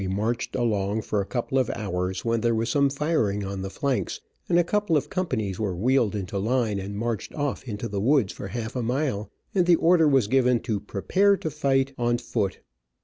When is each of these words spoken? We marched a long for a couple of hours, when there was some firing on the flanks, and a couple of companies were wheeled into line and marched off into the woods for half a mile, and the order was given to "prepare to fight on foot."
We 0.01 0.07
marched 0.07 0.55
a 0.55 0.63
long 0.63 1.03
for 1.03 1.21
a 1.21 1.27
couple 1.27 1.59
of 1.59 1.69
hours, 1.75 2.25
when 2.25 2.41
there 2.41 2.55
was 2.55 2.69
some 2.71 2.89
firing 2.89 3.45
on 3.45 3.61
the 3.61 3.69
flanks, 3.69 4.19
and 4.49 4.57
a 4.57 4.63
couple 4.63 4.97
of 4.97 5.11
companies 5.11 5.59
were 5.59 5.75
wheeled 5.75 6.15
into 6.15 6.39
line 6.39 6.79
and 6.79 6.97
marched 6.97 7.35
off 7.35 7.63
into 7.65 7.87
the 7.87 8.01
woods 8.01 8.33
for 8.33 8.47
half 8.47 8.75
a 8.75 8.81
mile, 8.81 9.29
and 9.53 9.67
the 9.67 9.75
order 9.75 10.07
was 10.07 10.25
given 10.25 10.59
to 10.61 10.79
"prepare 10.79 11.37
to 11.37 11.51
fight 11.51 11.93
on 11.99 12.17
foot." 12.17 12.61